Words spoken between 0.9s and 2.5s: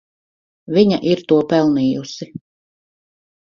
ir to pelnījusi.